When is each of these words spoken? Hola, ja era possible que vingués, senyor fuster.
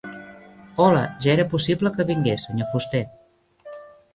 Hola, 0.85 1.03
ja 1.25 1.29
era 1.35 1.45
possible 1.51 1.91
que 1.99 2.07
vingués, 2.13 2.49
senyor 2.49 2.71
fuster. 2.73 3.03